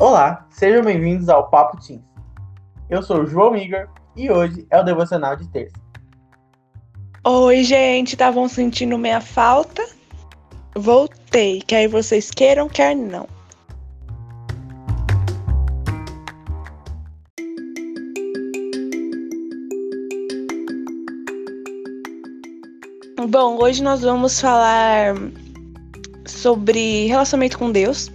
[0.00, 2.04] Olá, sejam bem-vindos ao Papo Teams.
[2.88, 5.74] Eu sou o João Miger e hoje é o devocional de terça.
[7.24, 9.84] Oi, gente, estavam sentindo minha falta?
[10.76, 13.26] Voltei, quer vocês queiram, quer não.
[23.28, 25.16] Bom, hoje nós vamos falar
[26.24, 28.12] sobre relacionamento com Deus.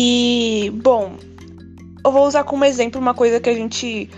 [0.00, 1.16] E, bom,
[2.04, 4.08] eu vou usar como exemplo uma coisa que a gente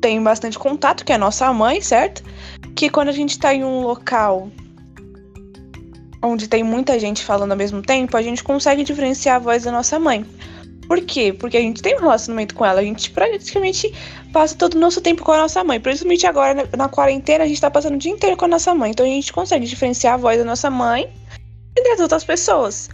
[0.00, 2.24] tem bastante contato, que é a nossa mãe, certo?
[2.74, 4.50] Que quando a gente tá em um local
[6.20, 9.70] onde tem muita gente falando ao mesmo tempo, a gente consegue diferenciar a voz da
[9.70, 10.26] nossa mãe.
[10.88, 11.32] Por quê?
[11.32, 13.94] Porque a gente tem um relacionamento com ela, a gente praticamente
[14.32, 15.78] passa todo o nosso tempo com a nossa mãe.
[15.78, 18.74] Principalmente agora na, na quarentena, a gente tá passando o dia inteiro com a nossa
[18.74, 18.90] mãe.
[18.90, 21.08] Então a gente consegue diferenciar a voz da nossa mãe
[21.76, 22.90] e das outras pessoas.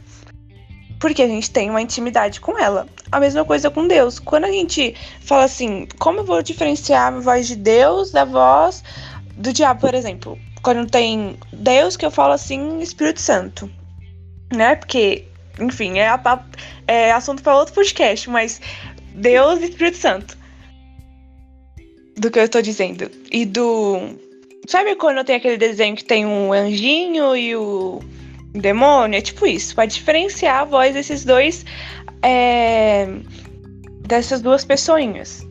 [1.05, 2.89] Porque a gente tem uma intimidade com ela.
[3.13, 4.19] A mesma coisa com Deus.
[4.19, 8.83] Quando a gente fala assim, como eu vou diferenciar a voz de Deus da voz
[9.37, 10.39] do diabo, por exemplo?
[10.63, 13.71] Quando tem Deus, que eu falo assim, Espírito Santo.
[14.51, 14.77] Né?
[14.77, 15.27] Porque,
[15.61, 16.45] enfim, é, a,
[16.89, 18.63] é assunto para outro podcast, mas
[19.15, 20.39] Deus e Espírito Santo.
[22.17, 23.11] Do que eu estou dizendo.
[23.31, 23.99] E do.
[24.67, 28.01] Sabe quando tem aquele desenho que tem um anjinho e o
[28.55, 31.65] demônio, é tipo isso, para diferenciar a voz desses dois,
[32.23, 33.07] é,
[34.07, 35.47] dessas duas pessoinhas.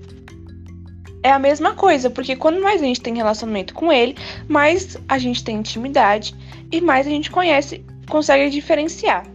[1.21, 4.15] É a mesma coisa, porque quando mais a gente tem relacionamento com ele,
[4.47, 6.35] mais a gente tem intimidade
[6.71, 9.25] e mais a gente conhece, consegue diferenciar.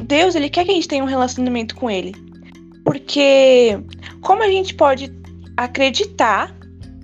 [0.00, 2.12] Deus, ele quer que a gente tenha um relacionamento com ele.
[2.84, 3.78] Porque
[4.20, 5.12] como a gente pode
[5.56, 6.54] acreditar,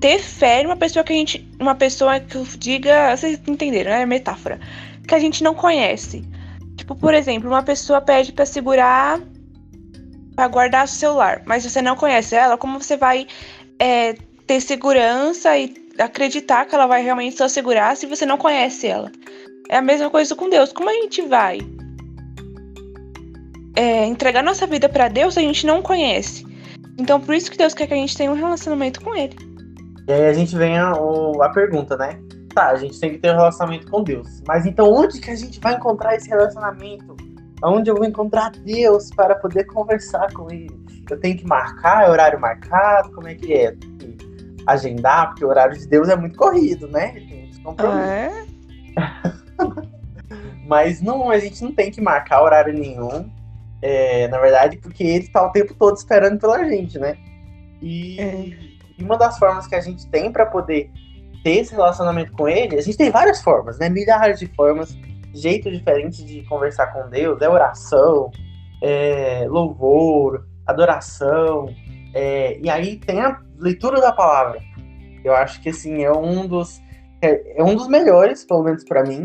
[0.00, 4.02] ter fé em uma pessoa que a gente, uma pessoa que diga, vocês entenderam, né?
[4.02, 4.60] É metáfora
[5.08, 6.22] que a gente não conhece.
[6.76, 9.18] Tipo, por exemplo, uma pessoa pede para segurar,
[10.36, 13.26] para guardar o celular, mas você não conhece ela, como você vai
[13.80, 14.14] é,
[14.46, 19.10] ter segurança e acreditar que ela vai realmente só segurar se você não conhece ela?
[19.68, 20.72] É a mesma coisa com Deus.
[20.72, 21.58] Como a gente vai
[23.74, 26.46] é, entregar nossa vida para Deus se a gente não conhece?
[26.98, 29.36] Então, por isso que Deus quer que a gente tenha um relacionamento com Ele.
[30.06, 32.18] E aí a gente vem a, a pergunta, né?
[32.58, 34.42] Tá, a gente tem que ter um relacionamento com Deus.
[34.46, 37.16] Mas então onde que a gente vai encontrar esse relacionamento?
[37.62, 40.68] Onde eu vou encontrar Deus para poder conversar com Ele?
[41.08, 43.12] Eu tenho que marcar, é horário marcado?
[43.12, 43.72] Como é que é?
[43.72, 44.16] Tem que
[44.66, 47.12] agendar, porque o horário de Deus é muito corrido, né?
[47.12, 48.46] Tem Ah, é?
[50.66, 53.30] Mas não, a gente não tem que marcar horário nenhum.
[53.80, 57.16] É, na verdade, porque ele está o tempo todo esperando pela gente, né?
[57.80, 58.34] E, é.
[58.98, 60.90] e uma das formas que a gente tem para poder
[61.48, 63.88] ter esse relacionamento com ele, a gente tem várias formas, né?
[63.88, 64.94] Milhares de formas,
[65.32, 68.30] jeitos diferentes de conversar com Deus, é oração,
[68.82, 71.74] é louvor, adoração,
[72.12, 74.60] é, e aí tem a leitura da palavra.
[75.24, 76.82] Eu acho que assim é um dos
[77.22, 79.24] é, é um dos melhores, pelo menos para mim,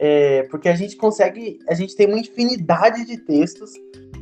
[0.00, 3.72] é, porque a gente consegue, a gente tem uma infinidade de textos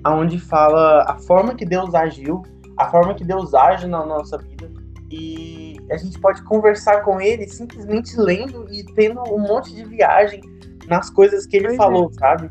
[0.03, 2.43] aonde fala a forma que Deus agiu,
[2.77, 4.69] a forma que Deus age na nossa vida
[5.11, 10.41] e a gente pode conversar com ele simplesmente lendo e tendo um monte de viagem
[10.89, 12.19] nas coisas que ele pois falou, é.
[12.19, 12.51] sabe?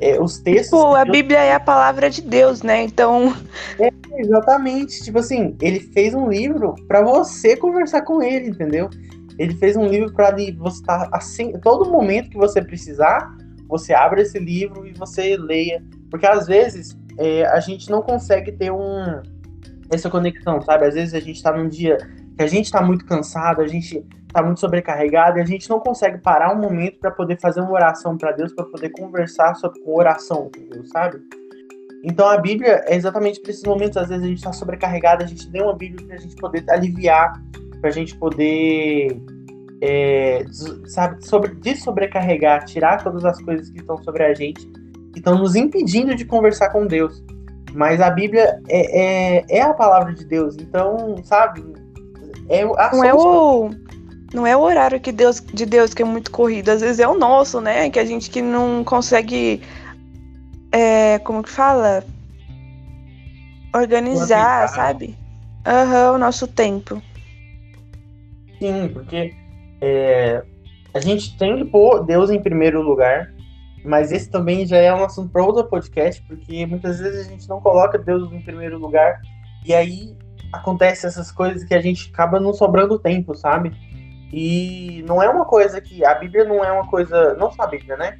[0.00, 0.78] É, os textos.
[0.78, 2.82] Pô, a Bíblia é a palavra de Deus, né?
[2.82, 3.34] Então.
[3.78, 5.02] É, exatamente.
[5.02, 8.90] Tipo assim, ele fez um livro para você conversar com ele, entendeu?
[9.38, 13.36] Ele fez um livro para você estar tá, assim, todo momento que você precisar,
[13.68, 18.52] você abre esse livro e você leia, porque às vezes é, a gente não consegue
[18.52, 19.22] ter um
[19.90, 20.86] essa conexão, sabe?
[20.86, 21.98] Às vezes a gente tá num dia
[22.36, 25.78] que a gente está muito cansado, a gente está muito sobrecarregado e a gente não
[25.78, 29.80] consegue parar um momento para poder fazer uma oração para Deus, para poder conversar sobre
[29.80, 31.20] com oração com Deus, sabe?
[32.02, 35.26] Então a Bíblia é exatamente para esses momentos, às vezes a gente está sobrecarregado, a
[35.26, 37.40] gente tem uma Bíblia para a gente poder aliviar,
[37.80, 39.16] para a gente poder,
[39.80, 40.44] é,
[40.86, 44.66] sabe, sobre, sobrecarregar, tirar todas as coisas que estão sobre a gente,
[45.12, 47.22] que estão nos impedindo de conversar com Deus.
[47.72, 51.64] Mas a Bíblia é, é, é a palavra de Deus, então, sabe,
[52.48, 53.70] é não é o
[54.32, 57.06] não é o horário que Deus, de Deus que é muito corrido, às vezes é
[57.06, 57.88] o nosso, né?
[57.88, 59.62] Que a gente que não consegue
[60.72, 62.04] é, como que fala?
[63.72, 65.16] Organizar, sabe?
[65.64, 67.00] Aham, uhum, o nosso tempo.
[68.58, 69.32] Sim, porque
[69.80, 70.42] é,
[70.92, 73.32] a gente tem que pôr Deus em primeiro lugar,
[73.84, 77.48] mas esse também já é um assunto para outro podcast, porque muitas vezes a gente
[77.48, 79.20] não coloca Deus em primeiro lugar,
[79.64, 80.16] e aí
[80.56, 83.72] acontece essas coisas que a gente acaba não sobrando tempo, sabe?
[84.32, 86.04] E não é uma coisa que.
[86.04, 87.34] A Bíblia não é uma coisa.
[87.34, 88.16] Não só a Bíblia, né?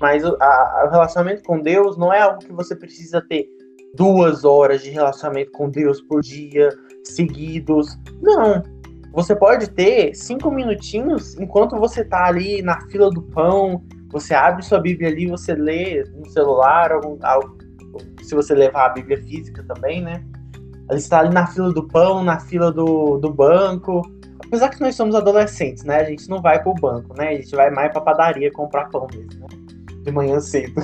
[0.00, 3.46] Mas o, a, o relacionamento com Deus não é algo que você precisa ter
[3.94, 6.68] duas horas de relacionamento com Deus por dia,
[7.04, 7.98] seguidos.
[8.20, 8.62] Não.
[9.12, 14.64] Você pode ter cinco minutinhos enquanto você tá ali na fila do pão, você abre
[14.64, 17.56] sua Bíblia ali, você lê no celular, algum, algo,
[18.22, 20.24] se você levar a Bíblia física também, né?
[20.90, 24.02] Ele está ali na fila do pão, na fila do, do banco.
[24.46, 25.96] Apesar que nós somos adolescentes, né?
[25.96, 27.28] A gente não vai pro banco, né?
[27.30, 29.48] A gente vai mais pra padaria comprar pão mesmo, né?
[30.02, 30.74] De manhã cedo.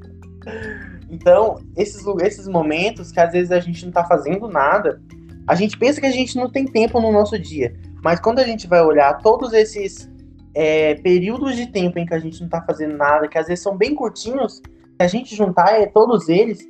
[1.10, 5.00] então, esses, esses momentos que às vezes a gente não tá fazendo nada,
[5.46, 7.74] a gente pensa que a gente não tem tempo no nosso dia.
[8.02, 10.10] Mas quando a gente vai olhar todos esses
[10.54, 13.62] é, períodos de tempo em que a gente não tá fazendo nada, que às vezes
[13.62, 14.62] são bem curtinhos, se
[15.00, 16.60] a gente juntar é, todos eles,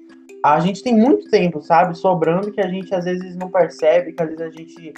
[0.45, 4.23] a gente tem muito tempo, sabe, sobrando que a gente às vezes não percebe, que
[4.23, 4.93] às vezes a gente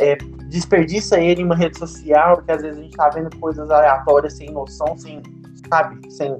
[0.00, 0.16] é,
[0.48, 4.32] desperdiça ele em uma rede social, que às vezes a gente tá vendo coisas aleatórias,
[4.32, 5.22] sem noção, sem,
[5.68, 6.36] sabe, sem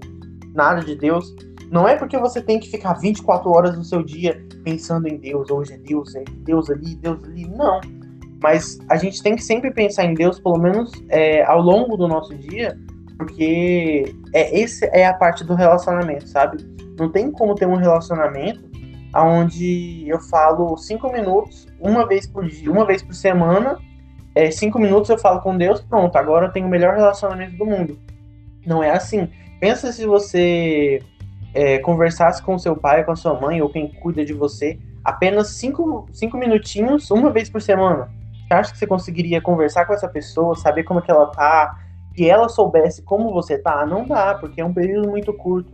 [0.53, 1.33] nada de Deus.
[1.71, 5.49] Não é porque você tem que ficar 24 horas do seu dia pensando em Deus,
[5.49, 7.47] hoje é Deus, é Deus ali, Deus ali.
[7.47, 7.81] Não.
[8.43, 12.09] Mas a gente tem que sempre pensar em Deus, pelo menos é, ao longo do
[12.09, 12.77] nosso dia,
[13.21, 16.57] porque é, esse é a parte do relacionamento, sabe?
[16.99, 18.65] Não tem como ter um relacionamento
[19.15, 23.77] onde eu falo cinco minutos, uma vez por dia, uma vez por semana,
[24.35, 27.67] é, cinco minutos eu falo com Deus, pronto, agora eu tenho o melhor relacionamento do
[27.67, 27.99] mundo.
[28.65, 29.29] Não é assim.
[29.61, 31.03] Pensa se você
[31.53, 35.49] é, conversasse com seu pai, com a sua mãe, ou quem cuida de você, apenas
[35.49, 38.09] cinco, cinco minutinhos, uma vez por semana.
[38.49, 41.77] Você acha que você conseguiria conversar com essa pessoa, saber como é que ela tá,
[42.15, 43.85] que ela soubesse como você tá?
[43.87, 45.73] Não dá, porque é um período muito curto.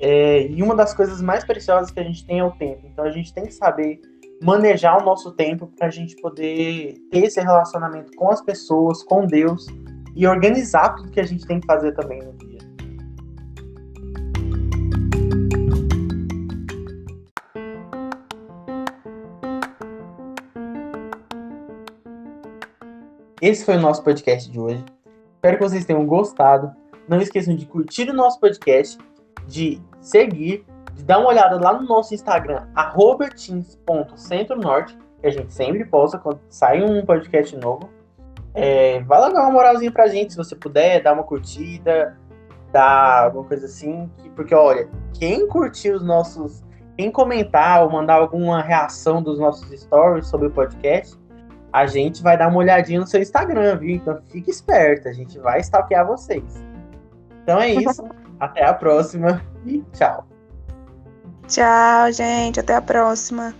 [0.00, 2.86] É, e uma das coisas mais preciosas que a gente tem é o tempo.
[2.86, 4.00] Então a gente tem que saber
[4.42, 9.26] manejar o nosso tempo para a gente poder ter esse relacionamento com as pessoas, com
[9.26, 9.66] Deus
[10.14, 12.54] e organizar tudo que a gente tem que fazer também no dia.
[23.40, 24.84] Esse foi o nosso podcast de hoje.
[25.44, 26.72] Espero que vocês tenham gostado.
[27.06, 28.96] Não esqueçam de curtir o nosso podcast
[29.46, 30.64] de seguir,
[30.94, 32.66] de dar uma olhada lá no nosso Instagram,
[33.36, 37.90] teams.centronorte, que a gente sempre posta quando sai um podcast novo.
[38.54, 42.18] É, vai lá dar uma moralzinha pra gente, se você puder, dar uma curtida,
[42.72, 44.10] dar alguma coisa assim.
[44.34, 46.64] Porque, olha, quem curtir os nossos.
[46.96, 51.18] Quem comentar ou mandar alguma reação dos nossos stories sobre o podcast,
[51.74, 53.96] a gente vai dar uma olhadinha no seu Instagram, viu?
[53.96, 56.44] Então fique esperto, a gente vai stalkear vocês.
[57.42, 58.04] Então é isso.
[58.38, 60.24] Até a próxima e tchau.
[61.48, 62.60] Tchau, gente.
[62.60, 63.52] Até a próxima.